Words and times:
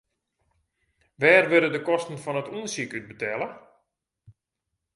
Wêr 1.21 1.43
wurde 1.51 1.69
de 1.73 1.81
kosten 1.89 2.17
fan 2.23 2.39
it 2.41 2.51
ûndersyk 2.57 2.91
út 2.97 3.05
betelle? 3.09 3.47